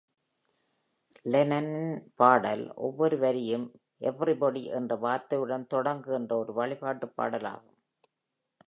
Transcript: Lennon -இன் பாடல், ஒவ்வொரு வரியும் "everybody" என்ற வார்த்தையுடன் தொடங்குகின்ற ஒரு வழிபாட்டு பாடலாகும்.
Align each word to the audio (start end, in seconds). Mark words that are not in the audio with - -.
Lennon 1.25 1.67
-இன் 1.71 1.91
பாடல், 2.15 2.63
ஒவ்வொரு 2.79 3.17
வரியும் 3.17 3.67
"everybody" 4.01 4.65
என்ற 4.79 4.95
வார்த்தையுடன் 4.97 5.69
தொடங்குகின்ற 5.69 6.33
ஒரு 6.37 6.53
வழிபாட்டு 6.53 7.09
பாடலாகும். 7.17 7.77